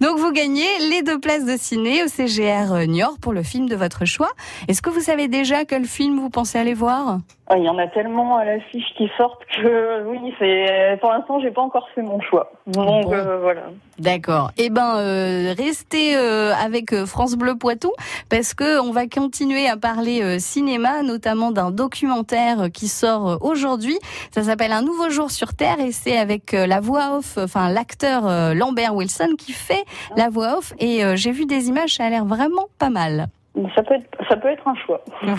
Donc 0.00 0.18
vous 0.18 0.32
gagnez 0.32 0.66
les 0.90 1.02
deux 1.02 1.20
places 1.20 1.44
de 1.44 1.56
ciné 1.56 2.02
au 2.02 2.08
CGR 2.08 2.86
Niort 2.88 3.18
pour 3.20 3.32
le 3.32 3.42
film 3.42 3.68
de 3.68 3.76
votre 3.76 4.04
choix. 4.06 4.30
Est-ce 4.66 4.82
que 4.82 4.90
vous 4.90 5.00
savez 5.00 5.28
déjà 5.28 5.64
quel 5.64 5.84
film 5.84 6.18
vous 6.18 6.30
pensez 6.30 6.58
aller 6.58 6.74
voir? 6.74 7.18
Il 7.56 7.64
y 7.64 7.68
en 7.68 7.78
a 7.78 7.86
tellement 7.88 8.36
à 8.36 8.44
l'affiche 8.44 8.84
qui 8.96 9.10
sortent 9.16 9.44
que 9.56 10.04
oui, 10.06 10.18
c'est 10.38 10.98
pour 11.00 11.10
l'instant 11.10 11.40
j'ai 11.40 11.50
pas 11.50 11.62
encore 11.62 11.88
fait 11.94 12.02
mon 12.02 12.20
choix. 12.20 12.52
Donc 12.66 13.12
euh, 13.12 13.38
voilà. 13.40 13.62
D'accord. 13.98 14.50
Eh 14.56 14.70
ben 14.70 14.96
euh, 14.98 15.54
restez 15.56 16.16
euh, 16.16 16.52
avec 16.54 16.94
France 17.06 17.34
Bleu 17.34 17.56
Poitou 17.56 17.92
parce 18.28 18.54
que 18.54 18.80
on 18.80 18.92
va 18.92 19.06
continuer 19.06 19.68
à 19.68 19.76
parler 19.76 20.38
cinéma, 20.38 21.02
notamment 21.02 21.50
d'un 21.50 21.70
documentaire 21.70 22.70
qui 22.72 22.88
sort 22.88 23.38
aujourd'hui. 23.42 23.98
Ça 24.30 24.42
s'appelle 24.42 24.72
Un 24.72 24.82
nouveau 24.82 25.10
jour 25.10 25.30
sur 25.30 25.54
Terre 25.54 25.80
et 25.80 25.92
c'est 25.92 26.18
avec 26.18 26.52
la 26.52 26.80
voix 26.80 27.16
off, 27.18 27.36
enfin 27.38 27.70
l'acteur 27.70 28.54
Lambert 28.54 28.94
Wilson 28.94 29.34
qui 29.38 29.52
fait 29.52 29.84
la 30.16 30.28
voix 30.28 30.58
off 30.58 30.72
et 30.78 31.02
j'ai 31.16 31.32
vu 31.32 31.46
des 31.46 31.68
images, 31.68 31.94
ça 31.94 32.04
a 32.04 32.10
l'air 32.10 32.24
vraiment 32.24 32.66
pas 32.78 32.90
mal. 32.90 33.28
Ça 33.74 33.82
peut, 33.82 33.94
être, 33.94 34.06
ça 34.28 34.36
peut 34.36 34.48
être 34.48 34.66
un 34.66 34.74
choix. 34.86 35.02
Voilà, 35.22 35.36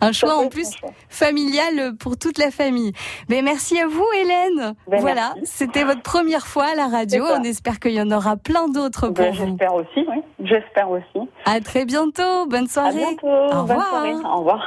un 0.00 0.12
choix 0.12 0.36
en 0.36 0.48
plus 0.48 0.70
familial 1.08 1.96
pour 1.98 2.16
toute 2.16 2.38
la 2.38 2.50
famille. 2.50 2.92
Mais 3.28 3.42
merci 3.42 3.78
à 3.78 3.86
vous, 3.86 4.06
Hélène. 4.20 4.74
Ben, 4.88 5.00
voilà, 5.00 5.34
c'était 5.42 5.82
votre 5.82 6.02
première 6.02 6.46
fois 6.46 6.66
à 6.72 6.74
la 6.74 6.86
radio. 6.86 7.24
On 7.36 7.42
espère 7.42 7.80
qu'il 7.80 7.92
y 7.92 8.00
en 8.00 8.10
aura 8.10 8.36
plein 8.36 8.68
d'autres 8.68 9.08
ben, 9.08 9.24
pour 9.24 9.34
vous. 9.34 9.46
J'espère 9.46 9.74
aussi, 9.74 10.06
oui. 10.08 10.22
J'espère 10.40 10.90
aussi. 10.90 11.28
À 11.44 11.60
très 11.60 11.84
bientôt. 11.84 12.46
Bonne 12.46 12.68
soirée. 12.68 13.02
À 13.02 13.08
bientôt. 13.08 13.26
Au 13.26 13.62
revoir. 13.62 13.66
Bonne 13.66 13.80
soirée. 13.80 14.14
Au 14.24 14.38
revoir. 14.38 14.64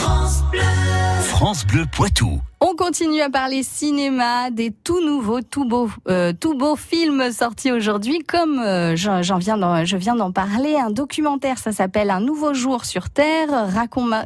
France 0.00 0.42
Bleu. 0.50 1.11
France 1.42 1.66
Bleu 1.66 1.86
Poitou. 1.90 2.40
On 2.60 2.76
continue 2.76 3.20
à 3.20 3.28
parler 3.28 3.64
cinéma, 3.64 4.52
des 4.52 4.70
tout 4.70 5.04
nouveaux, 5.04 5.40
tout 5.40 5.64
beaux, 5.64 5.90
euh, 6.08 6.32
tout 6.32 6.56
beaux 6.56 6.76
films 6.76 7.32
sortis 7.32 7.72
aujourd'hui. 7.72 8.20
Comme 8.20 8.60
euh, 8.60 8.94
j'en 8.94 9.38
viens 9.38 9.84
je 9.84 9.96
viens 9.96 10.14
d'en 10.14 10.30
parler, 10.30 10.76
un 10.76 10.90
documentaire, 10.90 11.58
ça 11.58 11.72
s'appelle 11.72 12.10
Un 12.10 12.20
nouveau 12.20 12.54
jour 12.54 12.84
sur 12.84 13.10
Terre, 13.10 13.48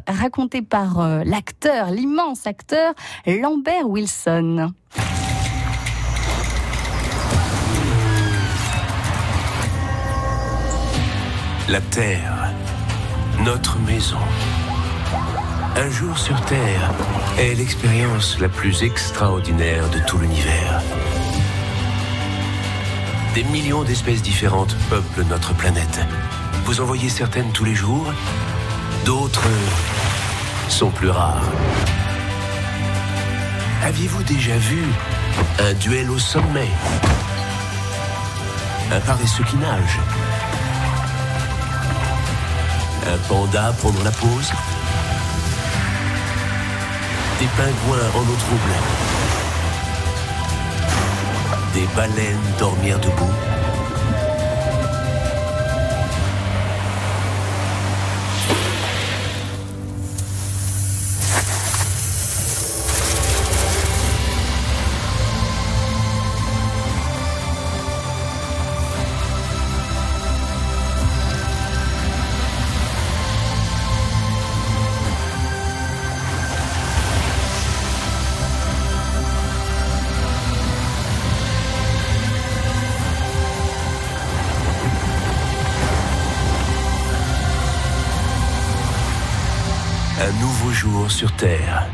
raconté 0.07 0.61
par 0.61 0.99
euh, 0.99 1.23
l'acteur, 1.25 1.89
l'immense 1.89 2.45
acteur 2.45 2.93
Lambert 3.25 3.89
Wilson. 3.89 4.71
La 11.67 11.81
Terre, 11.81 12.53
notre 13.43 13.79
maison. 13.79 14.19
Un 15.79 15.91
jour 15.91 16.17
sur 16.17 16.41
Terre 16.41 16.91
est 17.37 17.53
l'expérience 17.53 18.39
la 18.39 18.49
plus 18.49 18.81
extraordinaire 18.81 19.87
de 19.91 19.99
tout 20.07 20.17
l'univers. 20.17 20.81
Des 23.35 23.43
millions 23.43 23.83
d'espèces 23.83 24.23
différentes 24.23 24.75
peuplent 24.89 25.23
notre 25.29 25.53
planète. 25.53 25.99
Vous 26.65 26.81
en 26.81 26.85
voyez 26.85 27.09
certaines 27.09 27.51
tous 27.51 27.63
les 27.63 27.75
jours, 27.75 28.11
d'autres 29.05 29.47
sont 30.67 30.89
plus 30.89 31.11
rares. 31.11 31.45
Aviez-vous 33.83 34.23
déjà 34.23 34.57
vu 34.57 34.83
un 35.59 35.73
duel 35.75 36.09
au 36.09 36.17
sommet? 36.17 36.71
Un 38.91 38.99
paresseux 39.01 39.43
qui 39.43 39.57
nage? 39.57 39.99
Un 43.13 43.17
panda 43.29 43.71
prendre 43.73 44.03
la 44.03 44.11
pause? 44.11 44.51
Des 47.39 47.45
pingouins 47.55 48.09
en 48.15 48.21
eau 48.21 48.35
trouble. 48.35 48.73
Des 51.73 51.87
baleines 51.95 52.37
dormir 52.57 52.99
debout. 52.99 53.46
Sur 91.09 91.31
Terre. 91.31 91.87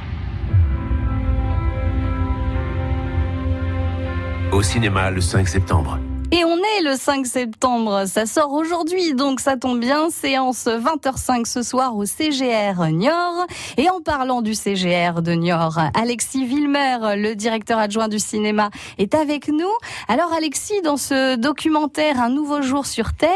Au 4.51 4.61
cinéma 4.61 5.09
le 5.09 5.21
5 5.21 5.47
septembre. 5.47 5.99
Et 6.35 6.43
on 6.45 6.57
est 6.57 6.81
le 6.81 6.95
5 6.95 7.27
septembre, 7.27 8.05
ça 8.07 8.25
sort 8.25 8.53
aujourd'hui, 8.53 9.13
donc 9.13 9.39
ça 9.39 9.55
tombe 9.55 9.79
bien, 9.79 10.09
séance 10.09 10.65
20h05 10.65 11.45
ce 11.45 11.61
soir 11.61 11.95
au 11.95 12.05
CGR 12.05 12.87
Niort. 12.91 13.45
Et 13.77 13.87
en 13.91 14.01
parlant 14.01 14.41
du 14.41 14.55
CGR 14.55 15.21
de 15.21 15.33
Niort, 15.33 15.77
Alexis 15.93 16.47
Villemer, 16.47 17.15
le 17.17 17.35
directeur 17.35 17.77
adjoint 17.77 18.07
du 18.07 18.17
cinéma, 18.17 18.71
est 18.97 19.13
avec 19.13 19.47
nous. 19.47 19.69
Alors 20.07 20.33
Alexis, 20.33 20.81
dans 20.81 20.97
ce 20.97 21.35
documentaire 21.35 22.19
Un 22.19 22.29
nouveau 22.29 22.63
jour 22.63 22.87
sur 22.87 23.13
Terre, 23.13 23.29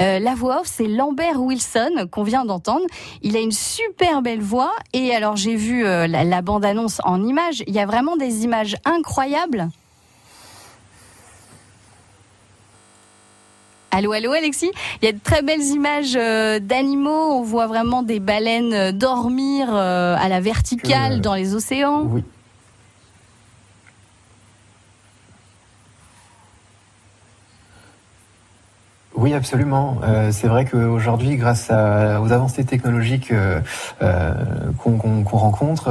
euh, 0.00 0.18
la 0.18 0.34
voix 0.34 0.62
off, 0.62 0.66
c'est 0.66 0.88
Lambert 0.88 1.40
Wilson 1.40 2.08
qu'on 2.10 2.24
vient 2.24 2.44
d'entendre. 2.44 2.84
Il 3.22 3.36
a 3.36 3.40
une 3.40 3.52
super 3.52 4.20
belle 4.20 4.42
voix 4.42 4.72
et 4.92 5.14
alors 5.14 5.36
j'ai 5.36 5.54
vu 5.54 5.86
euh, 5.86 6.08
la, 6.08 6.42
bande-annonce 6.42 7.00
en 7.04 7.22
images, 7.22 7.62
il 7.68 7.72
y 7.72 7.78
a 7.78 7.86
vraiment 7.86 8.16
des 8.16 8.42
images 8.42 8.74
incroyables. 8.84 9.68
Allô, 13.94 14.12
allô, 14.12 14.32
Alexis. 14.32 14.70
Il 15.02 15.04
y 15.04 15.08
a 15.08 15.12
de 15.12 15.18
très 15.22 15.42
belles 15.42 15.64
images 15.64 16.16
euh, 16.16 16.58
d'animaux. 16.58 17.34
On 17.36 17.42
voit 17.42 17.66
vraiment 17.66 18.02
des 18.02 18.20
baleines 18.20 18.72
euh, 18.72 18.90
dormir 18.90 19.68
euh, 19.70 20.16
à 20.18 20.30
la 20.30 20.40
verticale 20.40 21.20
dans 21.20 21.34
les 21.34 21.54
océans. 21.54 22.04
Oui. 22.08 22.24
Oui, 29.14 29.34
absolument. 29.34 30.00
c'est 30.32 30.48
vrai 30.48 30.64
qu'aujourd'hui, 30.64 31.36
grâce 31.36 31.70
aux 31.70 32.32
avancées 32.32 32.64
technologiques 32.64 33.32
qu'on 34.78 35.22
rencontre, 35.24 35.90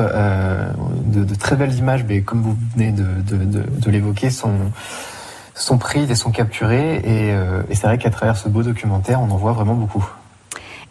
de, 1.06 1.36
très 1.36 1.56
belles 1.56 1.76
images, 1.76 2.04
mais 2.04 2.24
comme 2.24 2.42
vous 2.42 2.58
venez 2.76 2.92
de 2.92 3.90
l'évoquer, 3.92 4.32
sont 4.32 4.58
sont 5.62 5.78
prises 5.78 6.10
et 6.12 6.16
sont 6.16 6.32
capturées. 6.32 7.02
Euh, 7.06 7.64
et, 7.70 7.76
c'est 7.76 7.88
vrai 7.88 7.98
qu'à 7.98 8.10
travers 8.10 8.38
ce 8.38 8.50
beau 8.50 8.64
documentaire, 8.64 9.22
on 9.22 9.30
en 9.30 9.38
voit 9.38 9.54
vraiment 9.54 9.76
beaucoup. 9.76 10.06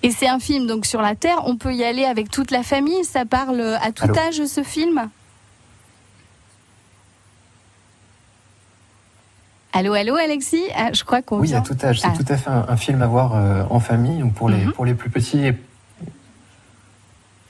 Et 0.02 0.10
c'est 0.10 0.28
un 0.28 0.38
film 0.38 0.66
donc 0.66 0.86
sur 0.86 1.02
la 1.02 1.14
Terre. 1.14 1.42
On 1.44 1.56
peut 1.56 1.74
y 1.74 1.84
aller 1.84 2.04
avec 2.04 2.30
toute 2.30 2.50
la 2.50 2.62
famille. 2.62 3.04
Ça 3.04 3.24
parle 3.24 3.60
à 3.60 3.92
tout 3.92 4.08
âge 4.16 4.44
ce 4.44 4.62
film? 4.62 5.08
Allô, 9.72 9.92
allô, 9.92 10.16
Alexis? 10.16 10.64
Ah, 10.74 10.92
je 10.92 11.04
crois 11.04 11.22
qu'on. 11.22 11.38
Oui, 11.38 11.54
à 11.54 11.60
tout 11.60 11.76
âge. 11.82 12.00
C'est 12.00 12.08
ah. 12.08 12.16
tout 12.16 12.32
à 12.32 12.36
fait 12.36 12.50
un, 12.50 12.76
film 12.76 13.02
à 13.02 13.06
voir 13.06 13.36
euh, 13.36 13.62
en 13.70 13.78
famille 13.78 14.22
ou 14.22 14.30
pour 14.30 14.48
les 14.48 14.64
mhm. 14.64 14.72
pour 14.72 14.84
les 14.84 14.94
plus 14.94 15.10
petits. 15.10 15.52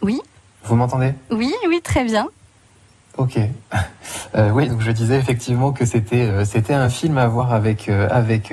Oui. 0.03 0.21
Vous 0.65 0.77
m'entendez? 0.77 1.15
Oui, 1.31 1.53
oui, 1.69 1.81
très 1.83 2.05
bien. 2.05 2.29
Ok. 3.21 3.39
Euh, 4.37 4.51
oui, 4.51 4.69
donc 4.69 4.81
je 4.81 4.93
disais 4.93 5.17
effectivement 5.17 5.73
que 5.73 5.85
c'était 5.85 6.23
euh, 6.23 6.45
c'était 6.45 6.75
un 6.75 6.89
film 6.89 7.19
à 7.19 7.27
voir 7.27 7.53
avec 7.53 7.89
euh, 7.89 8.07
avec 8.11 8.53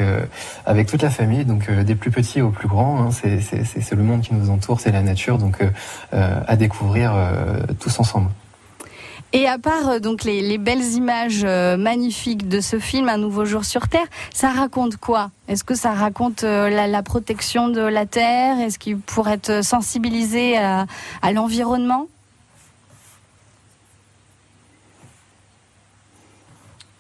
avec 0.66 0.88
toute 0.88 1.04
la 1.04 1.12
famille, 1.12 1.46
donc 1.46 1.70
des 1.72 1.96
plus 1.96 2.10
petits 2.10 2.42
aux 2.42 2.50
plus 2.50 2.68
grands. 2.68 3.00
Hein, 3.00 3.10
c'est 3.12 3.40
c'est 3.42 3.96
le 3.96 4.04
monde 4.04 4.22
qui 4.22 4.34
nous 4.34 4.50
entoure, 4.50 4.80
c'est 4.80 4.92
la 4.92 5.02
nature, 5.02 5.38
donc 5.38 5.60
à 6.12 6.56
découvrir 6.56 7.14
tous 7.80 8.00
ensemble. 8.00 8.30
Et 9.34 9.48
à 9.48 9.60
part 9.60 10.02
donc 10.02 10.24
les, 10.24 10.42
les 10.42 10.58
belles 10.58 10.94
images 10.94 11.46
magnifiques 11.46 12.48
de 12.48 12.60
ce 12.60 12.80
film, 12.80 13.08
Un 13.08 13.18
nouveau 13.18 13.46
jour 13.46 13.64
sur 13.64 13.88
Terre, 13.88 14.08
ça 14.34 14.50
raconte 14.50 14.98
quoi? 14.98 15.30
Est-ce 15.48 15.64
que 15.64 15.76
ça 15.76 15.92
raconte 15.92 16.42
la, 16.44 17.04
protection 17.04 17.70
de 17.70 17.82
la 17.82 18.06
Terre? 18.06 18.60
Est-ce 18.60 18.80
qu'il 18.80 18.98
pourrait 18.98 19.34
être 19.34 19.64
sensibilisé 19.64 20.58
à 20.58 21.32
l'environnement? 21.34 22.08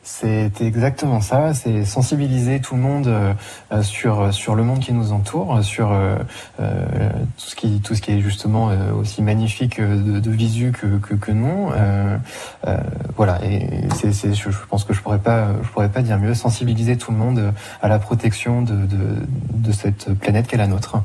C'est 0.09 0.61
exactement 0.61 1.19
ça. 1.19 1.53
C'est 1.53 1.83
sensibiliser 1.83 2.61
tout 2.61 2.75
le 2.75 2.81
monde 2.81 3.07
euh, 3.07 3.33
euh, 3.73 3.83
sur 3.83 4.33
sur 4.33 4.55
le 4.55 4.63
monde 4.63 4.79
qui 4.79 4.93
nous 4.93 5.11
entoure, 5.11 5.61
sur 5.65 5.91
euh, 5.91 6.15
euh, 6.61 7.09
tout 7.37 7.49
ce 7.49 7.55
qui 7.57 7.81
tout 7.81 7.93
ce 7.93 8.01
qui 8.01 8.13
est 8.13 8.21
justement 8.21 8.69
euh, 8.69 8.93
aussi 8.93 9.21
magnifique 9.21 9.79
euh, 9.79 10.01
de, 10.01 10.19
de 10.21 10.31
visu 10.31 10.71
que 10.71 11.15
que, 11.17 11.31
non. 11.33 11.71
Euh, 11.73 12.17
euh, 12.67 12.77
voilà. 13.17 13.43
Et 13.43 13.67
c'est 13.93 14.33
je 14.33 14.49
pense 14.69 14.85
que 14.85 14.93
je 14.93 15.01
pourrais 15.01 15.19
pas 15.19 15.49
je 15.61 15.67
pourrais 15.67 15.89
pas 15.89 16.01
dire 16.01 16.17
mieux. 16.17 16.33
Sensibiliser 16.33 16.97
tout 16.97 17.11
le 17.11 17.17
monde 17.17 17.53
à 17.81 17.89
la 17.89 17.99
protection 17.99 18.61
de 18.61 18.75
de, 18.75 19.27
de 19.55 19.71
cette 19.73 20.13
planète 20.13 20.47
qu'est 20.47 20.55
la 20.55 20.67
nôtre. 20.67 21.03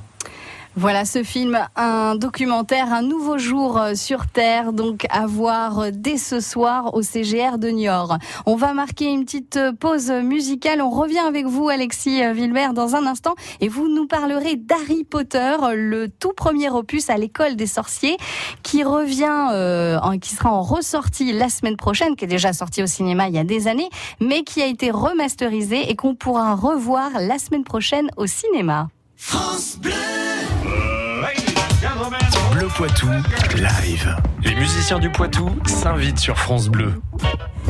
Voilà 0.74 1.04
ce 1.04 1.22
film, 1.22 1.58
un 1.76 2.16
documentaire, 2.16 2.94
un 2.94 3.02
nouveau 3.02 3.36
jour 3.36 3.76
euh, 3.76 3.94
sur 3.94 4.26
Terre, 4.26 4.72
donc 4.72 5.04
à 5.10 5.26
voir 5.26 5.80
euh, 5.80 5.90
dès 5.92 6.16
ce 6.16 6.40
soir 6.40 6.94
au 6.94 7.02
CGR 7.02 7.58
de 7.58 7.68
Niort. 7.68 8.16
On 8.46 8.56
va 8.56 8.72
marquer 8.72 9.12
une 9.12 9.26
petite 9.26 9.58
euh, 9.58 9.72
pause 9.78 10.10
musicale. 10.10 10.80
On 10.80 10.88
revient 10.88 11.18
avec 11.18 11.44
vous, 11.44 11.68
Alexis 11.68 12.22
Villebert, 12.32 12.72
dans 12.72 12.96
un 12.96 13.04
instant, 13.04 13.34
et 13.60 13.68
vous 13.68 13.86
nous 13.88 14.06
parlerez 14.06 14.56
d'Harry 14.56 15.04
Potter, 15.04 15.56
le 15.74 16.08
tout 16.08 16.32
premier 16.34 16.70
opus 16.70 17.10
à 17.10 17.18
l'école 17.18 17.54
des 17.54 17.66
sorciers, 17.66 18.16
qui 18.62 18.82
revient, 18.82 19.48
euh, 19.52 20.00
qui 20.22 20.34
sera 20.34 20.50
en 20.50 20.62
ressortie 20.62 21.34
la 21.34 21.50
semaine 21.50 21.76
prochaine, 21.76 22.16
qui 22.16 22.24
est 22.24 22.28
déjà 22.28 22.54
sorti 22.54 22.82
au 22.82 22.86
cinéma 22.86 23.28
il 23.28 23.34
y 23.34 23.38
a 23.38 23.44
des 23.44 23.68
années, 23.68 23.90
mais 24.20 24.42
qui 24.42 24.62
a 24.62 24.66
été 24.66 24.90
remasterisé 24.90 25.90
et 25.90 25.96
qu'on 25.96 26.14
pourra 26.14 26.54
revoir 26.54 27.10
la 27.20 27.38
semaine 27.38 27.64
prochaine 27.64 28.08
au 28.16 28.26
cinéma. 28.26 28.88
Poitou, 32.76 33.08
live. 33.56 34.16
Les 34.42 34.54
musiciens 34.54 34.98
du 34.98 35.10
Poitou 35.10 35.50
s'invitent 35.66 36.18
sur 36.18 36.38
France 36.38 36.68
Bleu. 36.68 37.00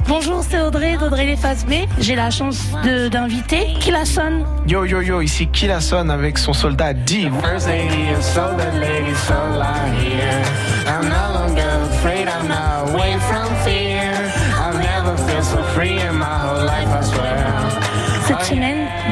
Bonjour, 0.08 0.42
c'est 0.48 0.60
Audrey 0.60 0.96
d'Audrey 0.96 1.26
Les 1.26 1.36
Faces 1.36 1.64
B. 1.66 1.72
J'ai 1.98 2.14
la 2.14 2.30
chance 2.30 2.58
de- 2.84 3.08
d'inviter 3.08 3.74
Kilasson. 3.80 4.44
Yo 4.66 4.84
yo 4.84 5.00
yo, 5.00 5.20
ici 5.20 5.46
Killason 5.48 6.08
avec 6.08 6.38
son 6.38 6.52
soldat 6.52 6.94
D. 6.94 7.30
First 7.42 7.66
lady 7.68 8.10
and 8.16 8.22
soldier 8.22 8.70
lady, 8.80 9.14
so 9.26 9.34
lie 9.58 9.90
here. 10.00 10.42
I'm 10.86 11.08
no 11.08 11.38
longer 11.40 11.68
afraid, 11.90 12.28
I'm 12.28 12.48
not 12.48 12.71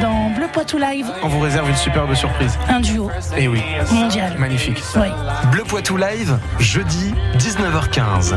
dans 0.01 0.29
Bleu 0.31 0.47
Poitou 0.51 0.77
Live, 0.77 1.07
On 1.23 1.27
vous 1.27 1.39
réserve 1.39 1.69
une 1.69 1.75
superbe 1.75 2.13
surprise. 2.15 2.57
un 2.69 2.79
duo 2.79 3.09
Eh 3.37 3.47
oui. 3.47 3.61
mondial. 3.91 4.35
Magnifique. 4.37 4.81
Oui. 4.95 5.07
Bleu 5.51 5.63
Poitou 5.63 5.97
live, 5.97 6.37
jeudi 6.59 7.13
19h15. 7.37 8.35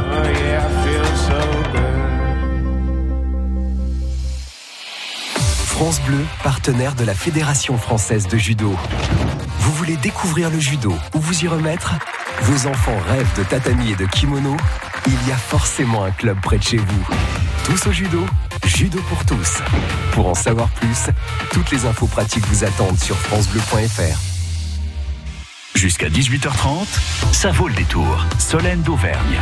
France 5.67 6.01
Bleu, 6.03 6.25
partenaire 6.43 6.95
de 6.95 7.05
la 7.05 7.15
Fédération 7.15 7.77
française 7.77 8.29
de 8.29 8.37
judo. 8.39 8.75
Vous 9.59 9.73
voulez 9.73 9.97
découvrir 9.97 10.51
le 10.51 10.59
judo 10.61 10.93
ou 11.15 11.19
vous 11.19 11.45
y 11.45 11.49
remettre? 11.49 11.95
Vos 12.43 12.69
enfants 12.69 12.97
rêvent 13.09 13.37
de 13.39 13.43
tatami 13.45 13.93
et 13.93 13.97
de 13.97 14.07
kimono 14.07 14.57
Il 15.07 15.29
y 15.29 15.33
a 15.33 15.37
forcément 15.37 16.05
un 16.05 16.11
club 16.11 16.39
près 16.41 16.59
de 16.59 16.63
chez 16.63 16.77
vous. 16.77 17.07
Tous 17.65 17.87
au 17.89 17.93
judo, 17.93 18.25
judo 18.67 18.99
pour 19.09 19.25
tous. 19.25 19.59
Pour 20.13 20.29
en 20.29 20.35
savoir 20.35 20.69
plus, 20.71 21.11
toutes 21.53 21.71
les 21.71 21.87
infos 21.87 22.07
pratiques 22.07 22.47
vous 22.47 22.65
attendent 22.65 22.99
sur 22.99 23.17
francebleu.fr. 23.17 24.19
Jusqu'à 25.75 26.09
18h30, 26.09 26.87
ça 27.33 27.51
vaut 27.51 27.69
le 27.69 27.75
détour. 27.75 28.25
Solène 28.39 28.83
d'Auvergne. 28.83 29.41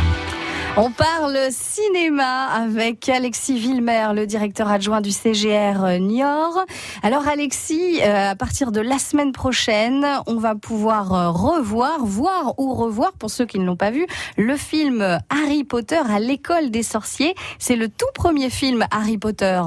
On 0.75 0.89
parle 0.89 1.37
cinéma 1.51 2.47
avec 2.47 3.07
Alexis 3.07 3.59
Villemer, 3.59 4.07
le 4.15 4.25
directeur 4.25 4.69
adjoint 4.69 5.01
du 5.01 5.11
CGR 5.11 5.99
Niort. 5.99 6.65
Alors 7.03 7.27
Alexis, 7.27 8.01
euh, 8.01 8.31
à 8.31 8.35
partir 8.35 8.71
de 8.71 8.81
la 8.81 8.97
semaine 8.97 9.33
prochaine, 9.33 10.03
on 10.25 10.37
va 10.37 10.55
pouvoir 10.55 11.13
euh, 11.13 11.29
revoir, 11.29 12.03
voir 12.03 12.55
ou 12.57 12.73
revoir, 12.73 13.13
pour 13.13 13.29
ceux 13.29 13.45
qui 13.45 13.59
ne 13.59 13.65
l'ont 13.65 13.75
pas 13.75 13.91
vu, 13.91 14.07
le 14.35 14.57
film 14.57 15.19
Harry 15.29 15.63
Potter 15.63 16.01
à 16.09 16.17
l'école 16.17 16.71
des 16.71 16.81
sorciers. 16.81 17.35
C'est 17.59 17.75
le 17.75 17.87
tout 17.87 18.09
premier 18.15 18.49
film 18.49 18.83
Harry 18.89 19.19
Potter. 19.19 19.61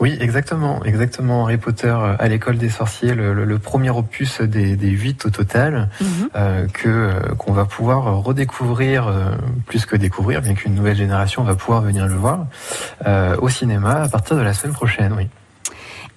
Oui, 0.00 0.16
exactement, 0.18 0.82
exactement. 0.84 1.44
Harry 1.44 1.58
Potter 1.58 1.88
euh, 1.94 2.16
à 2.18 2.26
l'école 2.28 2.56
des 2.56 2.70
sorciers, 2.70 3.14
le, 3.14 3.34
le- 3.34 3.44
le 3.44 3.58
premier 3.58 3.90
opus 3.90 4.40
des, 4.40 4.74
des 4.74 4.88
huit 4.90 5.26
au 5.26 5.30
total, 5.30 5.90
euh, 6.36 6.66
que 6.72 6.88
euh, 6.88 7.20
qu'on 7.36 7.52
va 7.52 7.66
pouvoir 7.66 8.04
redécouvrir, 8.22 9.08
euh, 9.08 9.32
plus 9.66 9.84
que 9.84 9.96
découvrir, 9.96 10.40
bien 10.40 10.54
qu'une 10.54 10.74
nouvelle 10.74 10.96
génération 10.96 11.44
va 11.44 11.54
pouvoir 11.54 11.82
venir 11.82 12.06
le 12.08 12.14
voir 12.14 12.46
euh, 13.06 13.36
au 13.40 13.48
cinéma 13.50 14.02
à 14.04 14.08
partir 14.08 14.36
de 14.36 14.42
la 14.42 14.54
semaine 14.54 14.74
prochaine. 14.74 15.12
Oui. 15.16 15.28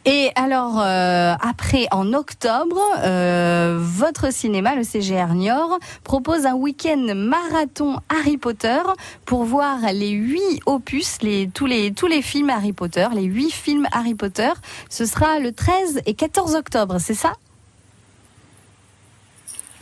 Et 0.05 0.31
alors, 0.35 0.81
euh, 0.81 1.33
après, 1.39 1.87
en 1.91 2.11
octobre, 2.11 2.77
euh, 3.03 3.77
votre 3.79 4.33
cinéma, 4.33 4.75
le 4.75 4.83
CGR 4.83 5.33
Niort, 5.33 5.79
propose 6.03 6.45
un 6.45 6.55
week-end 6.55 7.13
marathon 7.15 7.99
Harry 8.09 8.35
Potter 8.37 8.81
pour 9.25 9.45
voir 9.45 9.77
les 9.93 10.09
huit 10.09 10.59
opus, 10.65 11.21
les, 11.21 11.47
tous, 11.47 11.67
les, 11.67 11.93
tous 11.93 12.07
les 12.07 12.21
films 12.21 12.49
Harry 12.49 12.73
Potter, 12.73 13.07
les 13.13 13.23
huit 13.23 13.51
films 13.51 13.87
Harry 13.93 14.13
Potter. 14.13 14.51
Ce 14.89 15.05
sera 15.05 15.39
le 15.39 15.53
13 15.53 16.01
et 16.05 16.13
14 16.15 16.55
octobre, 16.55 16.97
c'est 16.99 17.13
ça? 17.13 17.31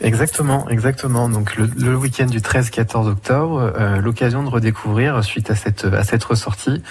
Exactement, 0.00 0.68
exactement. 0.68 1.28
Donc 1.28 1.54
le, 1.56 1.70
le 1.76 1.96
week-end 1.96 2.26
du 2.26 2.40
13-14 2.40 3.08
octobre, 3.08 3.72
euh, 3.78 3.98
l'occasion 3.98 4.42
de 4.42 4.48
redécouvrir 4.48 5.22
suite 5.22 5.48
à 5.50 5.54
cette 5.54 5.84
à 5.84 6.02
cette 6.02 6.24
ressortie 6.24 6.82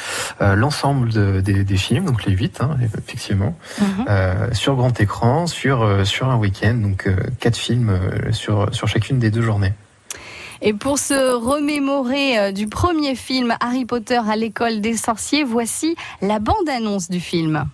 euh, 0.41 0.55
l'ensemble 0.55 1.09
de- 1.09 1.41
des, 1.41 1.63
des 1.65 1.77
films, 1.77 2.05
donc 2.05 2.23
les 2.25 2.31
huit, 2.33 2.61
hein, 2.61 2.77
effectivement, 2.81 3.57
euh, 4.07 4.47
sur 4.53 4.75
grand 4.75 4.97
écran, 5.01 5.45
sur 5.47 6.05
sur 6.05 6.29
un 6.29 6.37
week-end, 6.37 6.75
donc 6.75 7.09
quatre 7.39 7.57
films 7.57 7.99
sur 8.31 8.73
sur 8.73 8.87
chacune 8.87 9.19
des 9.19 9.29
deux 9.31 9.41
journées. 9.41 9.73
Et 10.61 10.73
pour 10.73 10.99
se 10.99 11.33
remémorer 11.33 12.53
du 12.53 12.67
premier 12.67 13.15
film 13.15 13.55
Harry 13.59 13.83
Potter 13.83 14.19
à 14.29 14.35
l'école 14.35 14.79
des 14.79 14.95
sorciers, 14.95 15.43
voici 15.43 15.95
la 16.21 16.39
bande-annonce 16.39 17.09
du 17.09 17.19
film. 17.19 17.65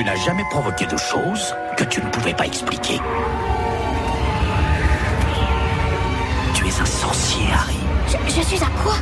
Tu 0.00 0.06
n'as 0.06 0.16
jamais 0.16 0.44
provoqué 0.44 0.86
de 0.86 0.96
choses 0.96 1.54
que 1.76 1.84
tu 1.84 2.00
ne 2.00 2.08
pouvais 2.08 2.32
pas 2.32 2.46
expliquer. 2.46 2.98
Tu 6.54 6.66
es 6.66 6.80
un 6.80 6.86
sorcier, 6.86 7.44
Harry. 7.52 7.76
Je, 8.08 8.34
je 8.34 8.40
suis 8.40 8.56
à 8.62 8.68
quoi? 8.82 8.94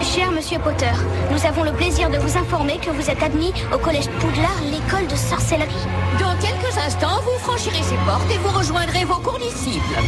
Cher 0.00 0.30
Monsieur 0.30 0.60
Potter, 0.60 0.92
nous 1.32 1.44
avons 1.44 1.64
le 1.64 1.72
plaisir 1.72 2.08
de 2.08 2.18
vous 2.18 2.38
informer 2.38 2.78
que 2.78 2.90
vous 2.90 3.10
êtes 3.10 3.24
admis 3.24 3.52
au 3.74 3.78
Collège 3.78 4.08
Poudlard, 4.20 4.60
l'école 4.62 5.08
de 5.08 5.16
sorcellerie. 5.16 5.88
Dans 6.20 6.36
quelques 6.36 6.78
instants, 6.86 7.20
vous 7.24 7.38
franchirez 7.40 7.82
ces 7.82 7.96
portes 8.06 8.30
et 8.32 8.38
vous 8.38 8.56
rejoindrez 8.56 9.04
vos 9.06 9.18
condisciples. 9.18 10.00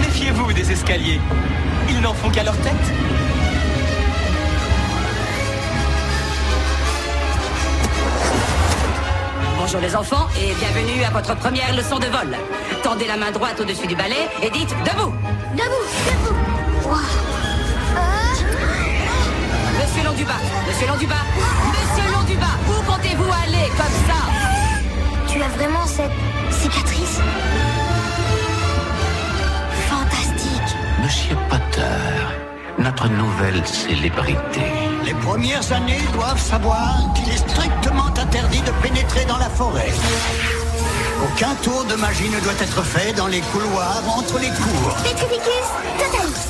Méfiez-vous 0.00 0.52
des 0.52 0.70
escaliers. 0.70 1.18
Ils 1.88 2.00
n'en 2.00 2.14
font 2.14 2.30
qu'à 2.30 2.42
leur 2.42 2.56
tête. 2.58 2.72
Bonjour 9.58 9.80
les 9.80 9.96
enfants 9.96 10.26
et 10.38 10.54
bienvenue 10.54 11.04
à 11.04 11.10
votre 11.10 11.34
première 11.36 11.74
leçon 11.74 11.98
de 11.98 12.06
vol. 12.06 12.36
Tendez 12.82 13.06
la 13.06 13.16
main 13.16 13.30
droite 13.30 13.60
au-dessus 13.60 13.86
du 13.86 13.96
balai 13.96 14.28
et 14.42 14.50
dites 14.50 14.74
debout. 14.84 15.12
Debout, 15.52 15.86
debout. 16.06 16.36
Wow. 16.84 16.96
Monsieur 19.80 20.04
Londubat, 20.04 20.40
Monsieur 20.68 20.86
Londubat, 20.86 21.24
Monsieur 21.72 22.12
Londubat, 22.12 22.56
où 22.68 22.90
comptez-vous 22.90 23.32
aller 23.42 23.68
comme 23.76 23.96
ça? 24.06 25.32
Tu 25.32 25.42
as 25.42 25.48
vraiment 25.48 25.86
cette 25.86 26.12
cicatrice? 26.50 27.20
Monsieur 31.04 31.36
Potter, 31.50 31.82
notre 32.78 33.08
nouvelle 33.08 33.66
célébrité. 33.66 34.62
Les 35.04 35.12
premières 35.12 35.70
années 35.70 36.00
doivent 36.14 36.40
savoir 36.40 36.96
qu'il 37.14 37.28
est 37.28 37.46
strictement 37.46 38.06
interdit 38.06 38.62
de 38.62 38.70
pénétrer 38.82 39.26
dans 39.26 39.36
la 39.36 39.50
forêt. 39.50 39.92
Aucun 41.22 41.54
tour 41.56 41.84
de 41.84 41.94
magie 41.96 42.30
ne 42.30 42.40
doit 42.40 42.58
être 42.58 42.82
fait 42.82 43.12
dans 43.12 43.26
les 43.26 43.42
couloirs 43.52 44.02
entre 44.16 44.38
les 44.38 44.48
cours. 44.48 44.96
Petrificus 45.02 45.66
totalis. 45.98 46.48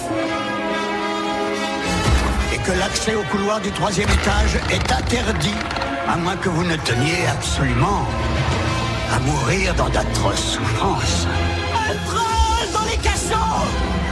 Et 2.55 2.59
que 2.59 2.79
l'accès 2.79 3.17
au 3.17 3.25
couloir 3.25 3.61
du 3.61 3.73
troisième 3.73 4.09
étage 4.09 4.55
est 4.71 4.93
interdit, 4.93 5.59
à 6.09 6.17
moins 6.17 6.37
que 6.37 6.49
vous 6.49 6.63
ne 6.63 6.77
teniez 6.77 7.27
absolument 7.27 8.07
à 9.13 9.19
mourir 9.19 9.75
dans 9.75 9.89
d'atroces 9.89 10.53
souffrances. 10.53 11.27
Troll 12.07 12.73
dans 12.73 12.89
les 12.89 12.99
cachots 12.99 14.04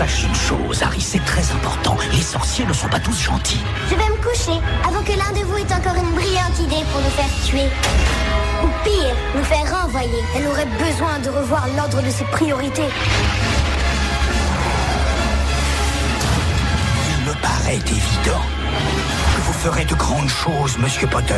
Sache 0.00 0.22
une 0.22 0.34
chose, 0.34 0.82
Harry, 0.82 0.98
c'est 0.98 1.22
très 1.26 1.42
important. 1.52 1.94
Les 2.10 2.22
sorciers 2.22 2.64
ne 2.64 2.72
sont 2.72 2.88
pas 2.88 3.00
tous 3.00 3.20
gentils. 3.20 3.60
Je 3.90 3.94
vais 3.94 4.08
me 4.08 4.16
coucher 4.16 4.58
avant 4.82 5.02
que 5.02 5.12
l'un 5.12 5.30
de 5.38 5.44
vous 5.44 5.58
ait 5.58 5.74
encore 5.74 5.94
une 5.94 6.14
brillante 6.14 6.58
idée 6.58 6.82
pour 6.90 7.02
nous 7.02 7.10
faire 7.10 7.28
tuer. 7.44 7.68
Ou 8.64 8.68
pire, 8.82 9.14
nous 9.36 9.44
faire 9.44 9.82
renvoyer. 9.82 10.24
Elle 10.34 10.46
aurait 10.46 10.64
besoin 10.64 11.18
de 11.18 11.28
revoir 11.28 11.66
l'ordre 11.76 12.00
de 12.00 12.08
ses 12.08 12.24
priorités. 12.24 12.88
Il 17.10 17.26
me 17.26 17.34
paraît 17.42 17.74
évident 17.76 18.40
que 19.36 19.40
vous 19.42 19.52
ferez 19.52 19.84
de 19.84 19.94
grandes 19.96 20.30
choses, 20.30 20.78
Monsieur 20.78 21.08
Potter. 21.08 21.34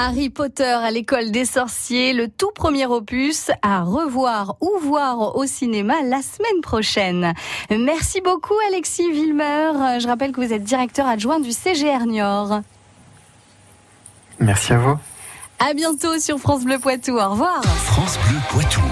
Harry 0.00 0.30
Potter 0.30 0.62
à 0.62 0.92
l'école 0.92 1.32
des 1.32 1.44
sorciers, 1.44 2.12
le 2.12 2.28
tout 2.28 2.52
premier 2.54 2.86
opus 2.86 3.50
à 3.62 3.82
revoir 3.82 4.54
ou 4.60 4.70
voir 4.80 5.34
au 5.34 5.44
cinéma 5.44 5.94
la 6.04 6.22
semaine 6.22 6.60
prochaine. 6.62 7.34
Merci 7.68 8.20
beaucoup 8.20 8.54
Alexis 8.68 9.10
Vilmer. 9.10 9.98
Je 9.98 10.06
rappelle 10.06 10.30
que 10.30 10.40
vous 10.40 10.52
êtes 10.52 10.62
directeur 10.62 11.08
adjoint 11.08 11.40
du 11.40 11.50
CGR 11.50 12.06
Niort. 12.06 12.60
Merci 14.38 14.72
à 14.74 14.78
vous. 14.78 14.96
À 15.58 15.74
bientôt 15.74 16.16
sur 16.20 16.38
France 16.38 16.62
Bleu 16.62 16.78
Poitou. 16.78 17.18
Au 17.18 17.30
revoir. 17.30 17.60
France 17.64 18.20
Bleu 18.28 18.38
Poitou. 18.50 18.82